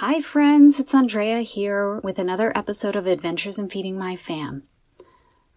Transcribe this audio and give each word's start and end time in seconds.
Hi, 0.00 0.20
friends, 0.20 0.78
it's 0.78 0.94
Andrea 0.94 1.40
here 1.40 2.00
with 2.00 2.18
another 2.18 2.52
episode 2.54 2.96
of 2.96 3.06
Adventures 3.06 3.58
in 3.58 3.70
Feeding 3.70 3.98
My 3.98 4.14
Fam. 4.14 4.62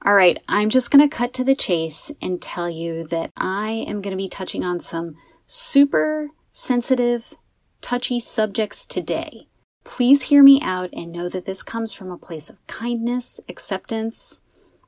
All 0.06 0.16
right, 0.16 0.42
I'm 0.48 0.70
just 0.70 0.90
going 0.92 1.08
to 1.08 1.14
cut 1.14 1.34
to 1.34 1.44
the 1.44 1.54
chase 1.54 2.10
and 2.22 2.42
tell 2.42 2.70
you 2.70 3.06
that 3.08 3.32
I 3.36 3.84
am 3.86 4.02
going 4.02 4.12
to 4.12 4.24
be 4.24 4.30
touching 4.30 4.64
on 4.64 4.80
some 4.80 5.18
super 5.46 6.30
sensitive, 6.54 7.34
touchy 7.82 8.18
subjects 8.18 8.86
today. 8.86 9.50
Please 9.84 10.24
hear 10.24 10.42
me 10.42 10.62
out 10.64 10.90
and 10.94 11.12
know 11.12 11.28
that 11.28 11.46
this 11.46 11.62
comes 11.62 11.92
from 11.92 12.10
a 12.10 12.18
place 12.18 12.50
of 12.50 12.66
kindness, 12.66 13.42
acceptance, 13.50 14.40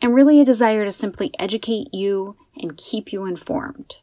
and 0.02 0.16
really 0.16 0.40
a 0.40 0.46
desire 0.46 0.86
to 0.86 0.92
simply 0.92 1.30
educate 1.38 1.94
you 1.94 2.38
and 2.56 2.78
keep 2.78 3.12
you 3.12 3.26
informed. 3.26 3.96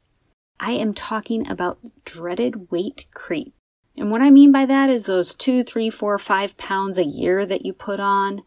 I 0.61 0.73
am 0.73 0.93
talking 0.93 1.49
about 1.49 1.79
dreaded 2.05 2.71
weight 2.71 3.07
creep. 3.15 3.55
And 3.99 4.13
what 4.13 4.23
I 4.23 4.31
mean 4.31 4.53
by 4.53 4.65
that 4.65 4.91
is 4.91 5.07
those 5.07 5.35
two, 5.35 5.65
three, 5.65 5.91
four, 5.91 6.19
five 6.19 6.57
pounds 6.57 6.99
a 6.99 7.05
year 7.05 7.45
that 7.45 7.67
you 7.67 7.73
put 7.73 7.99
on, 7.99 8.43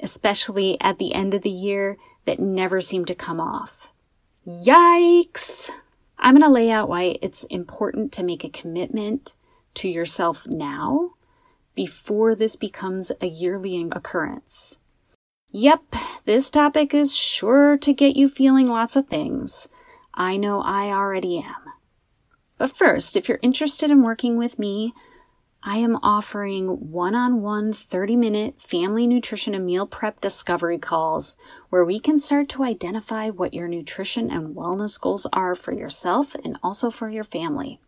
especially 0.00 0.80
at 0.80 0.98
the 0.98 1.14
end 1.14 1.34
of 1.34 1.42
the 1.42 1.50
year, 1.50 1.96
that 2.26 2.38
never 2.38 2.80
seem 2.80 3.04
to 3.06 3.14
come 3.14 3.40
off. 3.40 3.92
Yikes! 4.46 5.70
I'm 6.16 6.34
going 6.34 6.42
to 6.42 6.48
lay 6.48 6.70
out 6.70 6.88
why 6.88 7.18
it's 7.20 7.42
important 7.44 8.12
to 8.12 8.22
make 8.22 8.44
a 8.44 8.50
commitment 8.50 9.34
to 9.74 9.88
yourself 9.88 10.46
now 10.46 11.14
before 11.74 12.36
this 12.36 12.54
becomes 12.54 13.10
a 13.20 13.26
yearly 13.26 13.88
occurrence. 13.92 14.78
Yep, 15.50 15.82
this 16.24 16.50
topic 16.50 16.94
is 16.94 17.16
sure 17.16 17.76
to 17.78 17.92
get 17.92 18.16
you 18.16 18.28
feeling 18.28 18.68
lots 18.68 18.94
of 18.94 19.08
things. 19.08 19.68
I 20.14 20.36
know 20.36 20.60
I 20.60 20.88
already 20.88 21.38
am. 21.38 21.67
But 22.58 22.70
first, 22.70 23.16
if 23.16 23.28
you're 23.28 23.38
interested 23.40 23.90
in 23.90 24.02
working 24.02 24.36
with 24.36 24.58
me, 24.58 24.92
I 25.62 25.78
am 25.78 25.96
offering 26.02 26.90
one 26.90 27.14
on 27.14 27.40
one 27.40 27.72
30 27.72 28.16
minute 28.16 28.60
family 28.60 29.06
nutrition 29.06 29.54
and 29.54 29.64
meal 29.66 29.86
prep 29.86 30.20
discovery 30.20 30.78
calls 30.78 31.36
where 31.68 31.84
we 31.84 31.98
can 31.98 32.18
start 32.18 32.48
to 32.50 32.64
identify 32.64 33.30
what 33.30 33.54
your 33.54 33.68
nutrition 33.68 34.30
and 34.30 34.54
wellness 34.54 35.00
goals 35.00 35.26
are 35.32 35.54
for 35.54 35.72
yourself 35.72 36.34
and 36.36 36.58
also 36.62 36.90
for 36.90 37.08
your 37.08 37.24
family. 37.24 37.80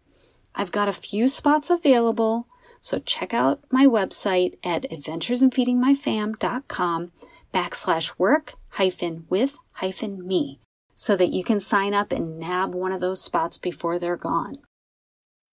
I've 0.54 0.72
got 0.72 0.88
a 0.88 0.92
few 0.92 1.28
spots 1.28 1.68
available, 1.70 2.48
so 2.80 2.98
check 2.98 3.32
out 3.32 3.60
my 3.70 3.86
website 3.86 4.58
at 4.64 4.90
adventuresinfeedingmyfam.com 4.90 7.12
backslash 7.54 8.18
work 8.18 8.54
hyphen 8.70 9.26
with 9.28 9.58
hyphen 9.72 10.26
me 10.26 10.58
so 11.00 11.16
that 11.16 11.32
you 11.32 11.42
can 11.42 11.58
sign 11.58 11.94
up 11.94 12.12
and 12.12 12.38
nab 12.38 12.74
one 12.74 12.92
of 12.92 13.00
those 13.00 13.22
spots 13.22 13.56
before 13.56 13.98
they're 13.98 14.18
gone. 14.18 14.58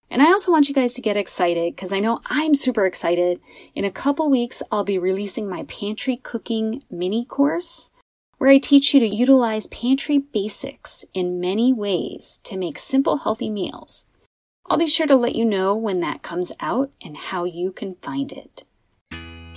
And 0.09 0.21
I 0.21 0.25
also 0.25 0.51
want 0.51 0.67
you 0.67 0.75
guys 0.75 0.91
to 0.95 1.01
get 1.01 1.15
excited 1.15 1.73
because 1.73 1.93
I 1.93 2.01
know 2.01 2.19
I'm 2.29 2.53
super 2.53 2.85
excited. 2.85 3.39
In 3.73 3.85
a 3.85 3.89
couple 3.89 4.29
weeks, 4.29 4.61
I'll 4.69 4.83
be 4.83 4.99
releasing 4.99 5.47
my 5.47 5.63
pantry 5.63 6.17
cooking 6.17 6.83
mini 6.91 7.23
course 7.23 7.91
where 8.39 8.49
I 8.49 8.57
teach 8.57 8.93
you 8.93 8.99
to 8.99 9.07
utilize 9.07 9.67
pantry 9.67 10.17
basics 10.17 11.05
in 11.13 11.39
many 11.39 11.71
ways 11.71 12.41
to 12.43 12.57
make 12.57 12.77
simple, 12.77 13.19
healthy 13.19 13.49
meals. 13.49 14.05
I'll 14.65 14.77
be 14.77 14.87
sure 14.87 15.07
to 15.07 15.15
let 15.15 15.33
you 15.33 15.45
know 15.45 15.73
when 15.73 16.01
that 16.01 16.23
comes 16.23 16.51
out 16.59 16.91
and 17.01 17.15
how 17.15 17.45
you 17.45 17.71
can 17.71 17.95
find 18.01 18.33
it. 18.33 18.65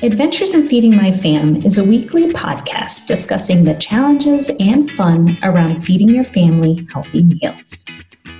Adventures 0.03 0.55
in 0.55 0.67
Feeding 0.67 0.97
My 0.97 1.13
Fam 1.13 1.57
is 1.57 1.77
a 1.77 1.85
weekly 1.85 2.29
podcast 2.29 3.05
discussing 3.05 3.65
the 3.65 3.75
challenges 3.75 4.51
and 4.59 4.91
fun 4.91 5.37
around 5.43 5.85
feeding 5.85 6.09
your 6.09 6.25
family 6.25 6.89
healthy 6.91 7.23
meals. 7.23 7.85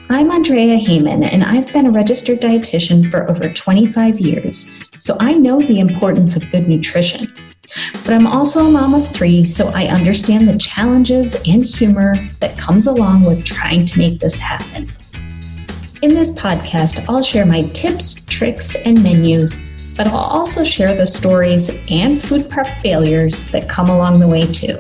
I'm 0.09 0.31
Andrea 0.31 0.79
Heyman, 0.79 1.31
and 1.31 1.45
I've 1.45 1.71
been 1.71 1.85
a 1.85 1.91
registered 1.91 2.41
dietitian 2.41 3.11
for 3.11 3.29
over 3.29 3.53
25 3.53 4.19
years, 4.19 4.71
so 4.97 5.19
I 5.21 5.35
know 5.35 5.61
the 5.61 5.81
importance 5.81 6.35
of 6.35 6.51
good 6.51 6.67
nutrition. 6.67 7.31
But 7.93 8.15
I'm 8.15 8.27
also 8.27 8.65
a 8.65 8.71
mom 8.71 8.95
of 8.95 9.07
three, 9.09 9.45
so 9.45 9.69
I 9.69 9.89
understand 9.89 10.49
the 10.49 10.57
challenges 10.57 11.35
and 11.47 11.63
humor 11.63 12.15
that 12.41 12.57
comes 12.57 12.87
along 12.87 13.25
with 13.25 13.45
trying 13.45 13.85
to 13.85 13.99
make 13.99 14.19
this 14.19 14.39
happen. 14.39 14.91
In 16.01 16.15
this 16.15 16.33
podcast, 16.33 17.07
I'll 17.07 17.23
share 17.23 17.45
my 17.45 17.65
tips, 17.75 18.25
tricks, 18.25 18.77
and 18.77 19.03
menus 19.03 19.70
but 20.01 20.09
I'll 20.09 20.17
also 20.17 20.65
share 20.65 20.95
the 20.95 21.05
stories 21.05 21.69
and 21.91 22.19
food 22.19 22.49
prep 22.49 22.67
failures 22.81 23.51
that 23.51 23.69
come 23.69 23.91
along 23.91 24.19
the 24.19 24.27
way 24.27 24.41
too. 24.41 24.79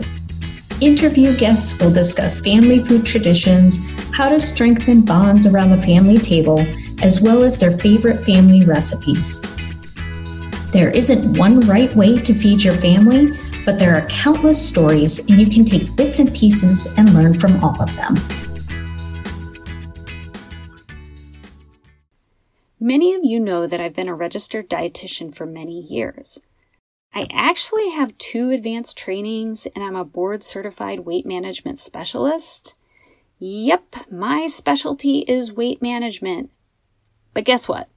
Interview 0.81 1.37
guests 1.37 1.79
will 1.79 1.93
discuss 1.93 2.41
family 2.41 2.83
food 2.83 3.05
traditions, 3.05 3.79
how 4.15 4.31
to 4.31 4.41
strengthen 4.41 5.03
bonds 5.03 5.45
around 5.45 5.73
the 5.73 5.83
family 5.83 6.17
table, 6.17 6.59
as 7.03 7.21
well 7.21 7.43
as 7.43 7.59
their 7.59 7.77
favorite 7.77 8.25
family 8.25 8.65
recipes. 8.65 9.43
There 10.73 10.89
isn't 10.89 11.37
one 11.37 11.61
right 11.69 11.95
way 11.95 12.17
to 12.17 12.33
feed 12.33 12.65
your 12.65 12.77
family, 12.77 13.39
but 13.67 13.79
there 13.79 13.95
are 13.95 14.09
countless 14.09 14.67
stories, 14.71 15.19
and 15.19 15.39
you 15.39 15.51
can 15.51 15.67
take 15.67 15.95
bits 15.97 16.19
and 16.19 16.35
pieces 16.35 16.87
and 16.97 17.13
learn 17.13 17.39
from 17.39 17.63
all 17.63 17.79
of 17.79 17.95
them. 17.95 18.15
Many 22.83 23.13
of 23.13 23.23
you 23.23 23.39
know 23.39 23.67
that 23.67 23.79
I've 23.79 23.93
been 23.93 24.09
a 24.09 24.15
registered 24.15 24.71
dietitian 24.71 25.35
for 25.35 25.45
many 25.45 25.83
years. 25.83 26.41
I 27.13 27.27
actually 27.31 27.91
have 27.91 28.17
two 28.17 28.49
advanced 28.49 28.97
trainings 28.97 29.67
and 29.75 29.85
I'm 29.85 29.97
a 29.97 30.05
board 30.05 30.43
certified 30.43 31.01
weight 31.01 31.27
management 31.27 31.79
specialist. 31.79 32.77
Yep, 33.39 34.11
my 34.11 34.47
specialty 34.47 35.27
is 35.29 35.53
weight 35.53 35.83
management. 35.83 36.53
But 37.35 37.45
guess 37.45 37.69
what? 37.69 37.91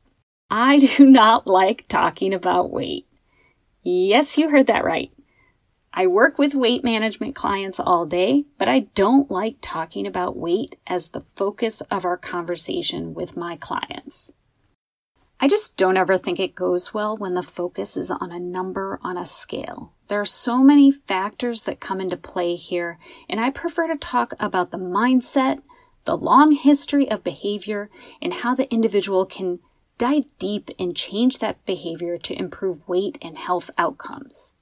I 0.50 0.80
do 0.98 1.06
not 1.06 1.48
like 1.48 1.88
talking 1.88 2.34
about 2.34 2.70
weight. 2.70 3.08
Yes, 3.84 4.38
you 4.38 4.50
heard 4.50 4.68
that 4.68 4.84
right. 4.84 5.14
I 5.94 6.08
work 6.08 6.38
with 6.38 6.56
weight 6.56 6.84
management 6.84 7.36
clients 7.36 7.80
all 7.80 8.06
day, 8.06 8.48
but 8.60 8.68
I 8.68 8.80
don't 8.96 9.32
like 9.32 9.60
talking 9.62 10.06
about 10.06 10.36
weight 10.36 10.76
as 10.86 11.12
the 11.12 11.24
focus 11.38 11.80
of 11.90 12.04
our 12.04 12.18
conversation 12.18 13.14
with 13.14 13.38
my 13.38 13.56
clients. 13.56 14.34
I 15.44 15.48
just 15.48 15.76
don't 15.76 15.98
ever 15.98 16.18
think 16.18 16.40
it 16.40 16.56
goes 16.56 16.94
well 16.94 17.18
when 17.18 17.34
the 17.34 17.44
focus 17.44 17.98
is 17.98 18.10
on 18.10 18.32
a 18.32 18.40
number 18.40 18.98
on 19.04 19.18
a 19.18 19.26
scale. 19.26 19.92
There 20.08 20.22
are 20.22 20.24
so 20.24 20.64
many 20.64 20.90
factors 20.90 21.64
that 21.64 21.82
come 21.82 22.00
into 22.00 22.16
play 22.16 22.56
here, 22.56 22.98
and 23.28 23.42
I 23.42 23.50
prefer 23.50 23.88
to 23.88 23.98
talk 23.98 24.36
about 24.40 24.72
the 24.72 24.78
mindset, 24.78 25.62
the 26.06 26.16
long 26.16 26.54
history 26.54 27.12
of 27.12 27.26
behavior, 27.26 27.90
and 28.22 28.36
how 28.36 28.56
the 28.56 28.72
individual 28.72 29.26
can 29.26 29.60
dive 29.98 30.28
deep 30.40 30.72
and 30.80 30.96
change 30.96 31.40
that 31.40 31.66
behavior 31.66 32.18
to 32.20 32.40
improve 32.40 32.88
weight 32.88 33.18
and 33.22 33.38
health 33.38 33.70
outcomes. 33.78 34.56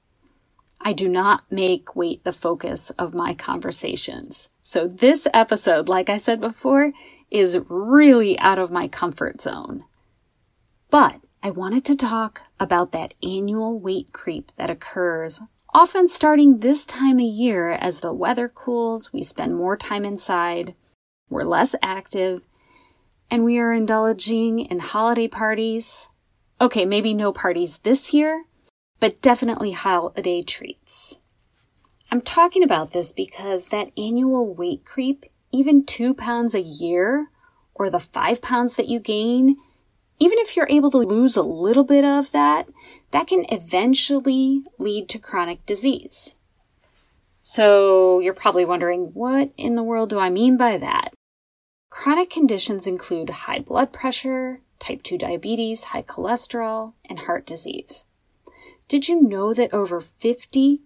I 0.80 0.94
do 0.94 1.08
not 1.08 1.44
make 1.48 1.94
weight 1.94 2.24
the 2.24 2.32
focus 2.32 2.90
of 2.98 3.14
my 3.14 3.34
conversations. 3.34 4.48
So 4.62 4.88
this 4.88 5.28
episode, 5.32 5.88
like 5.88 6.10
I 6.10 6.16
said 6.16 6.40
before, 6.40 6.92
is 7.30 7.60
really 7.68 8.36
out 8.40 8.58
of 8.58 8.72
my 8.72 8.88
comfort 8.88 9.40
zone. 9.40 9.84
But 10.92 11.22
I 11.42 11.48
wanted 11.48 11.86
to 11.86 11.96
talk 11.96 12.42
about 12.60 12.92
that 12.92 13.14
annual 13.22 13.80
weight 13.80 14.12
creep 14.12 14.52
that 14.58 14.68
occurs 14.68 15.40
often 15.72 16.06
starting 16.06 16.58
this 16.58 16.84
time 16.84 17.18
of 17.18 17.24
year 17.24 17.70
as 17.72 18.00
the 18.00 18.12
weather 18.12 18.46
cools, 18.46 19.10
we 19.10 19.22
spend 19.22 19.56
more 19.56 19.74
time 19.74 20.04
inside, 20.04 20.74
we're 21.30 21.44
less 21.44 21.74
active, 21.82 22.42
and 23.30 23.42
we 23.42 23.58
are 23.58 23.72
indulging 23.72 24.60
in 24.60 24.80
holiday 24.80 25.28
parties. 25.28 26.10
Okay, 26.60 26.84
maybe 26.84 27.14
no 27.14 27.32
parties 27.32 27.78
this 27.78 28.12
year, 28.12 28.44
but 29.00 29.22
definitely 29.22 29.72
holiday 29.72 30.42
treats. 30.42 31.20
I'm 32.10 32.20
talking 32.20 32.62
about 32.62 32.92
this 32.92 33.12
because 33.12 33.68
that 33.68 33.92
annual 33.96 34.54
weight 34.54 34.84
creep, 34.84 35.24
even 35.52 35.86
two 35.86 36.12
pounds 36.12 36.54
a 36.54 36.60
year, 36.60 37.30
or 37.74 37.88
the 37.88 37.98
five 37.98 38.42
pounds 38.42 38.76
that 38.76 38.88
you 38.88 39.00
gain, 39.00 39.56
even 40.22 40.38
if 40.38 40.56
you're 40.56 40.68
able 40.70 40.92
to 40.92 40.98
lose 40.98 41.36
a 41.36 41.42
little 41.42 41.82
bit 41.82 42.04
of 42.04 42.30
that, 42.30 42.68
that 43.10 43.26
can 43.26 43.44
eventually 43.48 44.62
lead 44.78 45.08
to 45.08 45.18
chronic 45.18 45.66
disease. 45.66 46.36
So 47.42 48.20
you're 48.20 48.32
probably 48.32 48.64
wondering, 48.64 49.10
what 49.14 49.50
in 49.56 49.74
the 49.74 49.82
world 49.82 50.10
do 50.10 50.20
I 50.20 50.30
mean 50.30 50.56
by 50.56 50.78
that? 50.78 51.12
Chronic 51.90 52.30
conditions 52.30 52.86
include 52.86 53.30
high 53.30 53.58
blood 53.58 53.92
pressure, 53.92 54.60
type 54.78 55.02
2 55.02 55.18
diabetes, 55.18 55.82
high 55.90 56.02
cholesterol, 56.02 56.92
and 57.04 57.18
heart 57.18 57.44
disease. 57.44 58.04
Did 58.86 59.08
you 59.08 59.20
know 59.20 59.52
that 59.52 59.74
over 59.74 60.00
50%, 60.00 60.78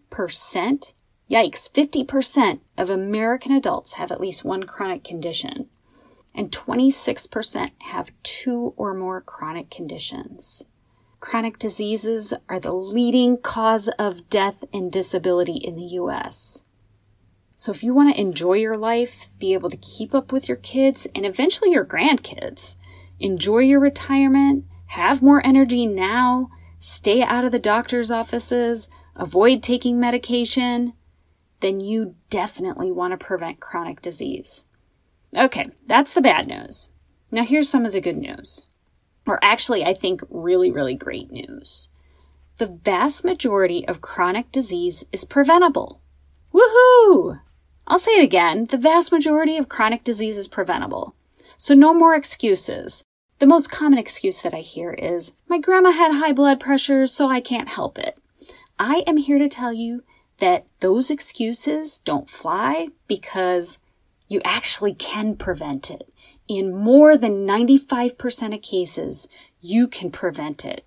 yikes, 1.31 1.71
50% 1.71 2.61
of 2.79 2.89
American 2.89 3.53
adults 3.53 3.95
have 3.95 4.11
at 4.11 4.21
least 4.21 4.47
one 4.47 4.63
chronic 4.63 5.05
condition? 5.05 5.69
And 6.37 6.53
26% 6.53 7.71
have 7.91 8.13
two 8.23 8.75
or 8.77 8.95
more 8.95 9.23
chronic 9.23 9.71
conditions. 9.71 10.63
Chronic 11.19 11.59
diseases 11.59 12.35
are 12.49 12.61
the 12.61 12.75
leading 12.75 13.39
cause 13.39 13.89
of 13.99 14.29
death 14.29 14.63
and 14.73 14.93
disability 14.93 15.57
in 15.57 15.75
the 15.75 15.87
US. 16.01 16.63
So 17.57 17.73
if 17.73 17.83
you 17.83 17.95
want 17.95 18.15
to 18.15 18.21
enjoy 18.21 18.55
your 18.55 18.77
life, 18.77 19.31
be 19.39 19.55
able 19.55 19.71
to 19.71 19.79
keep 19.79 20.15
up 20.15 20.31
with 20.31 20.47
your 20.47 20.59
kids 20.59 21.09
and 21.15 21.25
eventually 21.25 21.73
your 21.73 21.87
grandkids, 21.87 22.77
enjoy 23.19 23.61
your 23.61 23.81
retirement, 23.81 24.67
have 24.89 25.23
more 25.23 25.45
energy 25.45 25.87
now, 25.87 26.51
stay 26.79 27.23
out 27.23 27.47
of 27.47 27.53
the 27.53 27.59
doctor's 27.59 28.11
offices, 28.11 28.91
avoid 29.17 29.63
taking 29.63 29.99
medication, 29.99 30.93
then 31.61 31.81
you 31.81 32.15
definitely 32.29 32.93
want 32.93 33.19
to 33.19 33.27
prevent 33.27 33.59
chronic 33.59 34.03
disease. 34.03 34.66
Okay, 35.37 35.69
that's 35.87 36.15
the 36.15 36.23
bad 36.23 36.47
news. 36.47 36.89
Now 37.31 37.45
here's 37.45 37.69
some 37.69 37.85
of 37.85 37.93
the 37.93 38.01
good 38.01 38.17
news. 38.17 38.65
Or 39.27 39.39
actually, 39.43 39.85
I 39.85 39.93
think 39.93 40.23
really, 40.31 40.71
really 40.71 40.95
great 40.95 41.31
news. 41.31 41.89
The 42.59 42.79
vast 42.83 43.25
majority 43.25 43.87
of 43.87 44.01
chronic 44.01 44.51
disease 44.51 45.05
is 45.13 45.25
preventable. 45.25 46.01
Woohoo! 46.55 47.41
I'll 47.87 47.99
say 47.99 48.13
it 48.13 48.25
again. 48.25 48.67
The 48.67 48.79
vast 48.79 49.13
majority 49.13 49.59
of 49.59 49.69
chronic 49.69 50.05
disease 50.05 50.39
is 50.39 50.49
preventable. 50.49 51.15
So 51.59 51.75
no 51.75 51.93
more 51.93 52.15
excuses. 52.15 53.05
The 53.39 53.47
most 53.47 53.71
common 53.71 53.99
excuse 53.99 54.41
that 54.41 54.55
I 54.55 54.61
hear 54.61 54.93
is, 54.93 55.35
my 55.49 55.59
grandma 55.59 55.91
had 55.91 56.15
high 56.15 56.33
blood 56.33 56.59
pressure, 56.59 57.05
so 57.07 57.29
I 57.29 57.41
can't 57.41 57.69
help 57.69 57.99
it. 57.99 58.17
I 58.79 59.05
am 59.07 59.19
here 59.19 59.39
to 59.39 59.49
tell 59.49 59.73
you 59.73 60.03
that 60.39 60.67
those 60.81 61.11
excuses 61.11 61.99
don't 61.99 62.31
fly 62.31 62.89
because 63.07 63.79
you 64.29 64.41
actually 64.45 64.95
can 64.95 65.37
prevent 65.37 65.91
it. 65.91 66.13
In 66.49 66.75
more 66.75 67.17
than 67.17 67.47
95% 67.47 68.55
of 68.55 68.63
cases, 68.63 69.29
you 69.61 69.89
can 69.89 70.11
prevent 70.11 70.65
it. 70.65 70.85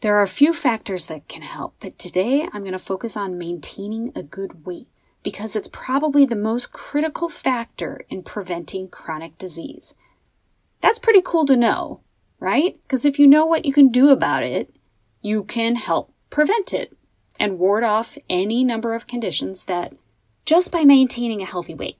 There 0.00 0.16
are 0.16 0.22
a 0.22 0.28
few 0.28 0.54
factors 0.54 1.06
that 1.06 1.28
can 1.28 1.42
help, 1.42 1.74
but 1.80 1.98
today 1.98 2.48
I'm 2.52 2.62
going 2.62 2.72
to 2.72 2.78
focus 2.78 3.16
on 3.16 3.36
maintaining 3.36 4.12
a 4.14 4.22
good 4.22 4.64
weight 4.64 4.88
because 5.22 5.54
it's 5.54 5.68
probably 5.68 6.24
the 6.24 6.36
most 6.36 6.72
critical 6.72 7.28
factor 7.28 8.04
in 8.08 8.22
preventing 8.22 8.88
chronic 8.88 9.36
disease. 9.36 9.94
That's 10.80 10.98
pretty 10.98 11.20
cool 11.22 11.44
to 11.46 11.56
know, 11.56 12.00
right? 12.38 12.78
Because 12.82 13.04
if 13.04 13.18
you 13.18 13.26
know 13.26 13.44
what 13.44 13.66
you 13.66 13.72
can 13.72 13.90
do 13.90 14.10
about 14.10 14.42
it, 14.42 14.74
you 15.20 15.44
can 15.44 15.76
help 15.76 16.14
prevent 16.30 16.72
it 16.72 16.96
and 17.38 17.58
ward 17.58 17.84
off 17.84 18.16
any 18.30 18.64
number 18.64 18.94
of 18.94 19.06
conditions 19.06 19.66
that 19.66 19.92
just 20.46 20.72
by 20.72 20.84
maintaining 20.84 21.42
a 21.42 21.46
healthy 21.46 21.74
weight. 21.74 21.99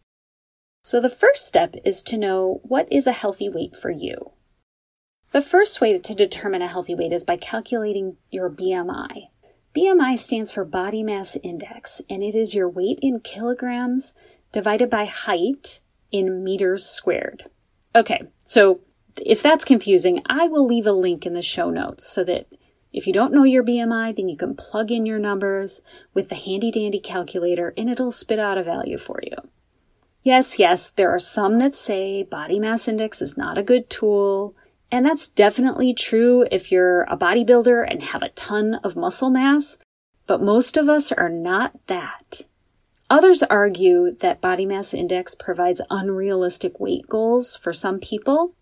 So 0.82 1.00
the 1.00 1.08
first 1.08 1.46
step 1.46 1.74
is 1.84 2.02
to 2.04 2.16
know 2.16 2.60
what 2.62 2.90
is 2.90 3.06
a 3.06 3.12
healthy 3.12 3.48
weight 3.48 3.76
for 3.76 3.90
you. 3.90 4.32
The 5.32 5.40
first 5.40 5.80
way 5.80 5.96
to 5.98 6.14
determine 6.14 6.62
a 6.62 6.68
healthy 6.68 6.94
weight 6.94 7.12
is 7.12 7.24
by 7.24 7.36
calculating 7.36 8.16
your 8.30 8.50
BMI. 8.50 9.28
BMI 9.76 10.18
stands 10.18 10.50
for 10.50 10.64
body 10.64 11.02
mass 11.02 11.36
index, 11.44 12.00
and 12.10 12.22
it 12.22 12.34
is 12.34 12.54
your 12.54 12.68
weight 12.68 12.98
in 13.00 13.20
kilograms 13.20 14.14
divided 14.50 14.90
by 14.90 15.04
height 15.04 15.80
in 16.10 16.42
meters 16.42 16.84
squared. 16.84 17.44
Okay, 17.94 18.22
so 18.44 18.80
if 19.24 19.42
that's 19.42 19.64
confusing, 19.64 20.22
I 20.26 20.48
will 20.48 20.66
leave 20.66 20.86
a 20.86 20.92
link 20.92 21.26
in 21.26 21.34
the 21.34 21.42
show 21.42 21.70
notes 21.70 22.08
so 22.08 22.24
that 22.24 22.46
if 22.92 23.06
you 23.06 23.12
don't 23.12 23.32
know 23.32 23.44
your 23.44 23.62
BMI, 23.62 24.16
then 24.16 24.28
you 24.28 24.36
can 24.36 24.56
plug 24.56 24.90
in 24.90 25.06
your 25.06 25.20
numbers 25.20 25.82
with 26.12 26.28
the 26.28 26.34
handy 26.34 26.72
dandy 26.72 26.98
calculator 26.98 27.72
and 27.76 27.88
it'll 27.88 28.10
spit 28.10 28.40
out 28.40 28.58
a 28.58 28.64
value 28.64 28.98
for 28.98 29.20
you. 29.22 29.36
Yes, 30.22 30.58
yes, 30.58 30.90
there 30.90 31.10
are 31.10 31.18
some 31.18 31.58
that 31.60 31.74
say 31.74 32.22
body 32.22 32.58
mass 32.58 32.86
index 32.86 33.22
is 33.22 33.36
not 33.36 33.56
a 33.56 33.62
good 33.62 33.88
tool. 33.88 34.54
And 34.92 35.06
that's 35.06 35.28
definitely 35.28 35.94
true 35.94 36.46
if 36.50 36.72
you're 36.72 37.02
a 37.04 37.16
bodybuilder 37.16 37.86
and 37.88 38.02
have 38.02 38.22
a 38.22 38.30
ton 38.30 38.74
of 38.76 38.96
muscle 38.96 39.30
mass, 39.30 39.78
but 40.26 40.42
most 40.42 40.76
of 40.76 40.88
us 40.88 41.12
are 41.12 41.28
not 41.28 41.72
that. 41.86 42.42
Others 43.08 43.42
argue 43.44 44.10
that 44.20 44.40
body 44.40 44.66
mass 44.66 44.92
index 44.92 45.34
provides 45.34 45.80
unrealistic 45.90 46.78
weight 46.78 47.08
goals 47.08 47.56
for 47.56 47.72
some 47.72 47.98
people, 47.98 48.54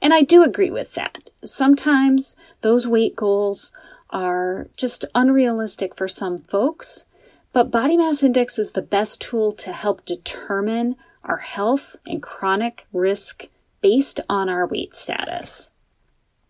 and 0.00 0.14
I 0.14 0.22
do 0.22 0.42
agree 0.42 0.70
with 0.70 0.94
that. 0.94 1.30
Sometimes 1.44 2.36
those 2.60 2.86
weight 2.86 3.14
goals 3.16 3.72
are 4.10 4.68
just 4.76 5.04
unrealistic 5.14 5.96
for 5.96 6.08
some 6.08 6.38
folks, 6.38 7.06
but 7.54 7.70
body 7.70 7.96
mass 7.96 8.24
index 8.24 8.58
is 8.58 8.72
the 8.72 8.82
best 8.82 9.20
tool 9.20 9.52
to 9.52 9.72
help 9.72 10.04
determine 10.04 10.96
our 11.22 11.36
health 11.38 11.94
and 12.04 12.20
chronic 12.20 12.86
risk 12.92 13.46
based 13.80 14.18
on 14.28 14.48
our 14.48 14.66
weight 14.66 14.96
status. 14.96 15.70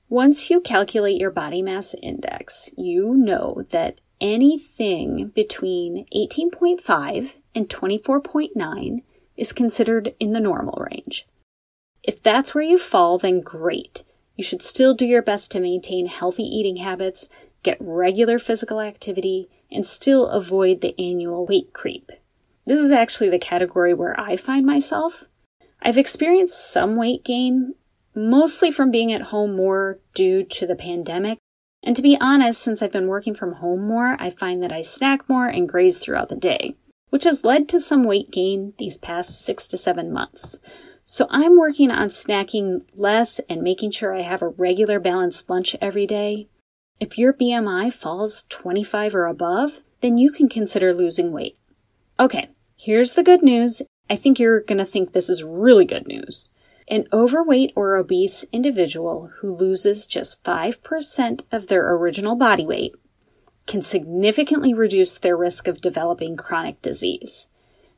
Once 0.09 0.49
you 0.49 0.63
calculate 0.63 1.21
your 1.21 1.31
body 1.31 1.61
mass 1.61 1.95
index, 2.03 2.71
you 2.77 3.15
know 3.15 3.63
that 3.69 4.01
anything 4.19 5.29
between 5.29 6.07
18.5 6.17 7.35
and 7.55 7.69
24.9 7.69 9.03
is 9.37 9.53
considered 9.53 10.15
in 10.19 10.33
the 10.33 10.41
normal 10.41 10.83
range. 10.91 11.27
If 12.03 12.23
that's 12.23 12.55
where 12.55 12.65
you 12.65 12.79
fall, 12.79 13.19
then 13.19 13.43
great. 13.43 14.05
You 14.37 14.45
should 14.45 14.63
still 14.63 14.95
do 14.95 15.05
your 15.05 15.23
best 15.23 15.51
to 15.51 15.61
maintain 15.61 16.07
healthy 16.07 16.45
eating 16.45 16.77
habits, 16.77 17.29
get 17.63 17.77
regular 17.81 18.39
physical 18.39 18.81
activity, 18.81 19.49
and 19.75 19.85
still 19.85 20.29
avoid 20.29 20.81
the 20.81 20.95
annual 20.99 21.45
weight 21.45 21.73
creep. 21.73 22.13
This 22.65 22.81
is 22.81 22.93
actually 22.93 23.29
the 23.29 23.39
category 23.39 23.93
where 23.93 24.19
I 24.19 24.37
find 24.37 24.65
myself. 24.65 25.25
I've 25.83 25.99
experienced 25.99 26.73
some 26.73 26.97
weight 26.97 27.25
gain, 27.25 27.75
mostly 28.15 28.71
from 28.71 28.91
being 28.91 29.13
at 29.13 29.23
home 29.23 29.55
more 29.55 29.99
due 30.15 30.45
to 30.45 30.67
the 30.67 30.77
pandemic. 30.77 31.39
And 31.83 31.95
to 31.95 32.03
be 32.03 32.17
honest, 32.19 32.63
since 32.63 32.81
I've 32.81 32.93
been 32.93 33.09
working 33.09 33.35
from 33.35 33.55
home 33.55 33.87
more, 33.87 34.17
I 34.19 34.31
find 34.31 34.63
that 34.63 34.73
I 34.73 34.81
snack 34.81 35.29
more 35.29 35.47
and 35.47 35.69
graze 35.69 35.99
throughout 35.99 36.31
the 36.31 36.37
day, 36.37 36.77
which 37.11 37.25
has 37.25 37.45
led 37.45 37.69
to 37.69 37.81
some 37.81 38.05
weight 38.05 38.31
gain 38.31 38.73
these 38.79 38.97
past 38.97 39.45
six 39.45 39.67
to 39.69 39.77
seven 39.77 40.11
months. 40.11 40.59
So 41.05 41.27
I'm 41.29 41.59
working 41.59 41.91
on 41.91 42.09
snacking 42.09 42.85
less 42.95 43.39
and 43.51 43.61
making 43.61 43.91
sure 43.91 44.17
I 44.17 44.23
have 44.23 44.41
a 44.41 44.49
regular 44.49 44.99
balanced 44.99 45.51
lunch 45.51 45.77
every 45.83 46.07
day. 46.07 46.49
If 47.01 47.19
your 47.19 47.33
BMI 47.33 47.93
falls 47.93 48.45
25 48.49 49.15
or 49.15 49.27
above, 49.27 49.81
then 50.01 50.19
you 50.19 50.31
can 50.31 50.49
consider 50.49 50.93
losing 50.95 51.33
weight. 51.33 51.59
Okay, 52.19 52.49
Here's 52.77 53.15
the 53.15 53.23
good 53.23 53.43
news. 53.43 53.83
I 54.11 54.17
think 54.17 54.39
you're 54.39 54.61
going 54.61 54.79
to 54.79 54.85
think 54.85 55.13
this 55.13 55.31
is 55.31 55.45
really 55.45 55.85
good 55.85 56.07
news. 56.07 56.51
An 56.89 57.07
overweight 57.13 57.73
or 57.75 57.97
obese 57.97 58.45
individual 58.53 59.31
who 59.39 59.55
loses 59.55 60.07
just 60.07 60.43
5% 60.45 61.45
of 61.51 61.69
their 61.69 61.95
original 61.95 62.35
body 62.35 62.67
weight 62.67 62.95
can 63.67 63.81
significantly 63.81 64.75
reduce 64.75 65.17
their 65.19 65.37
risk 65.37 65.67
of 65.67 65.81
developing 65.81 66.37
chronic 66.37 66.83
disease. 66.83 67.49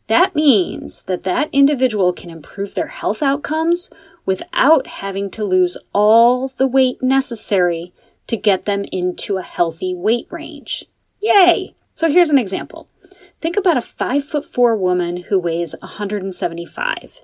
That 0.07 0.37
means 0.37 1.03
that 1.05 1.25
that 1.25 1.49
individual 1.53 2.13
can 2.13 2.31
improve 2.31 2.75
their 2.75 2.87
health 2.87 3.23
outcomes 3.25 3.91
without 4.25 4.87
having 4.87 5.31
to 5.33 5.45
lose 5.45 5.77
all 5.93 6.47
the 6.47 6.69
weight 6.69 7.03
necessary 7.03 7.93
to 8.27 8.37
get 8.37 8.65
them 8.65 8.85
into 8.93 9.37
a 9.39 9.43
healthy 9.43 9.95
weight 9.95 10.27
range. 10.31 10.85
Yay! 11.23 11.75
So 11.95 12.11
here's 12.11 12.31
an 12.31 12.39
example. 12.39 12.89
Think 13.41 13.57
about 13.57 13.77
a 13.77 13.83
five 13.83 14.25
foot 14.25 14.45
four 14.45 14.77
woman 14.77 15.25
who 15.29 15.39
weighs 15.39 15.75
175. 15.81 17.21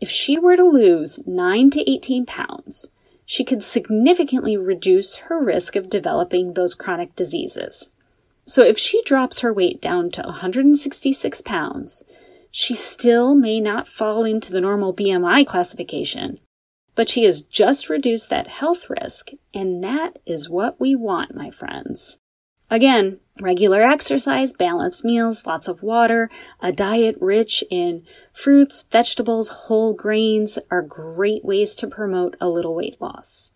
If 0.00 0.08
she 0.08 0.38
were 0.38 0.56
to 0.56 0.64
lose 0.64 1.20
9 1.26 1.70
to 1.70 1.90
18 1.90 2.26
pounds, 2.26 2.88
she 3.26 3.44
could 3.44 3.62
significantly 3.62 4.56
reduce 4.56 5.16
her 5.16 5.40
risk 5.40 5.76
of 5.76 5.90
developing 5.90 6.54
those 6.54 6.74
chronic 6.74 7.14
diseases. 7.14 7.90
So 8.44 8.64
if 8.64 8.78
she 8.78 9.02
drops 9.02 9.40
her 9.40 9.52
weight 9.52 9.80
down 9.80 10.10
to 10.12 10.22
166 10.22 11.40
pounds, 11.42 12.02
she 12.50 12.74
still 12.74 13.34
may 13.34 13.60
not 13.60 13.86
fall 13.86 14.24
into 14.24 14.52
the 14.52 14.60
normal 14.60 14.92
BMI 14.92 15.46
classification, 15.46 16.40
but 16.94 17.08
she 17.08 17.24
has 17.24 17.42
just 17.42 17.88
reduced 17.88 18.30
that 18.30 18.48
health 18.48 18.90
risk, 18.90 19.30
and 19.54 19.82
that 19.82 20.18
is 20.26 20.50
what 20.50 20.80
we 20.80 20.94
want, 20.94 21.34
my 21.34 21.50
friends. 21.50 22.18
Again, 22.70 23.18
regular 23.40 23.82
exercise, 23.82 24.52
balanced 24.52 25.04
meals, 25.04 25.44
lots 25.44 25.66
of 25.66 25.82
water, 25.82 26.30
a 26.60 26.70
diet 26.70 27.16
rich 27.20 27.64
in 27.70 28.04
fruits, 28.32 28.86
vegetables, 28.90 29.48
whole 29.48 29.92
grains 29.92 30.58
are 30.70 30.82
great 30.82 31.44
ways 31.44 31.74
to 31.76 31.88
promote 31.88 32.36
a 32.40 32.48
little 32.48 32.74
weight 32.74 33.00
loss. 33.00 33.52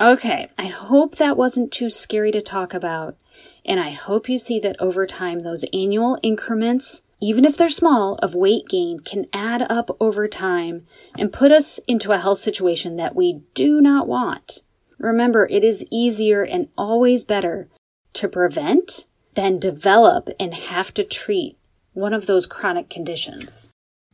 Okay, 0.00 0.48
I 0.58 0.66
hope 0.66 1.16
that 1.16 1.36
wasn't 1.36 1.72
too 1.72 1.88
scary 1.88 2.30
to 2.32 2.42
talk 2.42 2.74
about, 2.74 3.16
and 3.64 3.80
I 3.80 3.90
hope 3.90 4.28
you 4.28 4.38
see 4.38 4.60
that 4.60 4.76
over 4.78 5.06
time 5.06 5.40
those 5.40 5.64
annual 5.72 6.18
increments, 6.22 7.02
even 7.20 7.44
if 7.44 7.56
they're 7.56 7.68
small, 7.68 8.14
of 8.16 8.34
weight 8.34 8.68
gain 8.68 9.00
can 9.00 9.26
add 9.32 9.62
up 9.62 9.96
over 10.00 10.28
time 10.28 10.86
and 11.16 11.32
put 11.32 11.50
us 11.50 11.78
into 11.88 12.12
a 12.12 12.18
health 12.18 12.38
situation 12.38 12.96
that 12.96 13.16
we 13.16 13.42
do 13.54 13.80
not 13.80 14.06
want. 14.06 14.62
Remember, 14.98 15.46
it 15.50 15.64
is 15.64 15.84
easier 15.90 16.42
and 16.42 16.68
always 16.76 17.24
better 17.24 17.68
to 18.14 18.28
prevent 18.28 19.06
than 19.34 19.58
develop 19.58 20.28
and 20.38 20.54
have 20.54 20.92
to 20.94 21.04
treat 21.04 21.56
one 21.92 22.12
of 22.12 22.26
those 22.26 22.46
chronic 22.46 22.88
conditions. 22.88 23.72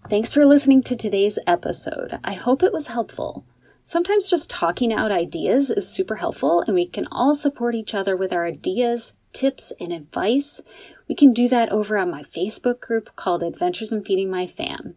Thanks 0.09 0.33
for 0.35 0.45
listening 0.45 0.83
to 0.85 0.97
today's 0.97 1.39
episode. 1.47 2.19
I 2.23 2.35
hope 2.35 2.63
it 2.63 2.73
was 2.73 2.89
helpful. 2.89 3.47
Sometimes 3.83 4.31
just 4.31 4.51
talking 4.51 4.93
out 4.93 5.13
ideas 5.13 5.71
is 5.71 5.89
super 5.89 6.17
helpful, 6.17 6.63
and 6.63 6.75
we 6.75 6.87
can 6.87 7.07
all 7.11 7.35
support 7.35 7.75
each 7.75 7.95
other 7.95 8.17
with 8.17 8.33
our 8.33 8.47
ideas, 8.47 9.13
tips, 9.33 9.73
and 9.79 9.93
advice. 9.93 10.63
We 11.09 11.15
can 11.15 11.33
do 11.33 11.49
that 11.49 11.71
over 11.71 11.99
on 11.99 12.11
my 12.11 12.23
Facebook 12.23 12.81
group 12.81 13.15
called 13.17 13.43
Adventures 13.43 13.93
in 13.93 14.05
Feeding 14.05 14.31
My 14.31 14.47
Fam. 14.47 14.97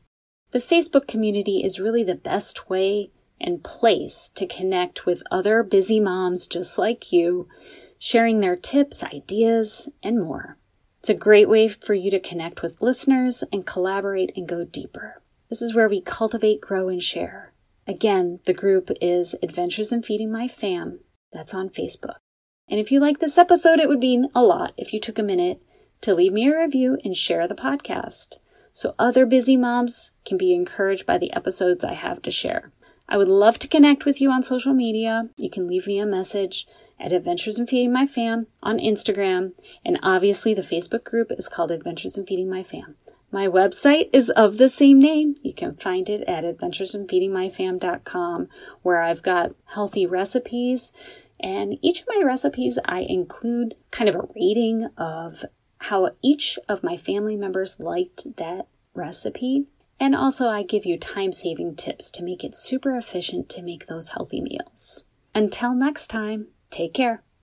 The 0.52 0.60
Facebook 0.60 1.08
community 1.08 1.64
is 1.64 1.80
really 1.80 2.04
the 2.04 2.16
best 2.16 2.70
way 2.70 3.12
and 3.40 3.64
place 3.64 4.32
to 4.36 4.48
connect 4.48 5.06
with 5.06 5.22
other 5.30 5.62
busy 5.64 6.00
moms 6.00 6.48
just 6.48 6.78
like 6.78 7.12
you 7.12 7.48
sharing 8.00 8.40
their 8.40 8.56
tips, 8.56 9.04
ideas, 9.04 9.90
and 10.02 10.20
more. 10.20 10.58
It's 11.00 11.10
a 11.10 11.14
great 11.14 11.50
way 11.50 11.68
for 11.68 11.94
you 11.94 12.10
to 12.12 12.20
connect 12.20 12.62
with 12.62 12.82
listeners 12.82 13.44
and 13.52 13.66
collaborate 13.66 14.32
and 14.36 14.48
go 14.48 14.64
deeper. 14.64 15.22
This 15.50 15.62
is 15.62 15.74
where 15.74 15.88
we 15.88 16.02
cultivate, 16.02 16.62
grow, 16.62 16.90
and 16.90 17.02
share. 17.02 17.54
Again, 17.88 18.40
the 18.46 18.54
group 18.54 18.90
is 19.02 19.36
Adventures 19.42 19.92
in 19.92 20.04
Feeding 20.04 20.32
My 20.32 20.48
Fam. 20.48 21.00
That's 21.32 21.54
on 21.54 21.70
Facebook. 21.70 22.16
And 22.70 22.80
if 22.80 22.92
you 22.92 23.00
like 23.00 23.20
this 23.20 23.38
episode, 23.38 23.80
it 23.80 23.88
would 23.88 24.00
mean 24.00 24.28
a 24.36 24.42
lot 24.42 24.74
if 24.78 24.92
you 24.92 25.00
took 25.00 25.18
a 25.18 25.24
minute 25.24 25.62
to 26.02 26.14
leave 26.14 26.34
me 26.34 26.48
a 26.48 26.58
review 26.58 26.98
and 27.04 27.16
share 27.16 27.48
the 27.48 27.56
podcast 27.56 28.38
so 28.78 28.94
other 29.00 29.26
busy 29.26 29.58
moms 29.58 30.12
can 30.24 30.38
be 30.38 30.54
encouraged 30.54 31.08
by 31.08 31.18
the 31.18 31.34
episodes 31.34 31.84
I 31.84 31.96
have 31.96 32.22
to 32.22 32.30
share. 32.30 32.72
I 33.10 33.18
would 33.18 33.28
love 33.28 33.58
to 33.60 33.68
connect 33.68 34.06
with 34.06 34.22
you 34.22 34.30
on 34.30 34.44
social 34.44 34.76
media. 34.76 35.30
You 35.36 35.50
can 35.50 35.68
leave 35.68 35.88
me 35.88 35.98
a 35.98 36.06
message 36.06 36.68
at 37.00 37.12
Adventures 37.12 37.58
in 37.58 37.66
Feeding 37.66 37.92
My 37.92 38.06
Fam 38.06 38.46
on 38.62 38.78
Instagram, 38.78 39.54
and 39.84 39.98
obviously 40.04 40.54
the 40.54 40.62
Facebook 40.62 41.04
group 41.04 41.32
is 41.32 41.50
called 41.50 41.72
Adventures 41.72 42.20
in 42.20 42.28
Feeding 42.28 42.52
My 42.52 42.62
Fam. 42.62 42.98
My 43.32 43.48
website 43.48 44.12
is 44.14 44.30
of 44.30 44.58
the 44.58 44.70
same 44.70 45.00
name. 45.00 45.34
You 45.42 45.56
can 45.56 45.76
find 45.76 46.08
it 46.08 46.22
at 46.28 46.44
adventuresinfeedingmyfam.com, 46.44 48.48
where 48.84 49.02
I've 49.02 49.24
got 49.24 49.56
healthy 49.74 50.06
recipes. 50.06 50.94
And 51.40 51.80
each 51.82 52.02
of 52.02 52.08
my 52.16 52.22
recipes, 52.24 52.78
I 52.86 53.00
include 53.00 53.74
kind 53.90 54.08
of 54.08 54.16
a 54.16 54.28
rating 54.36 54.90
of 54.98 55.46
how 55.80 56.12
each 56.22 56.58
of 56.68 56.84
my 56.84 56.98
family 56.98 57.36
members 57.36 57.80
liked 57.80 58.38
that 58.38 58.68
recipe. 58.94 59.68
And 60.00 60.16
also, 60.16 60.48
I 60.48 60.64
give 60.64 60.86
you 60.86 60.98
time 60.98 61.34
saving 61.34 61.76
tips 61.76 62.12
to 62.12 62.24
make 62.24 62.44
it 62.44 62.56
super 62.56 62.96
efficient 62.96 63.50
to 63.50 63.64
make 63.64 63.88
those 63.88 64.10
healthy 64.10 64.42
meals. 64.42 65.04
Until 65.34 65.74
next 65.74 66.08
time, 66.08 66.48
take 66.70 66.94
care. 66.94 67.24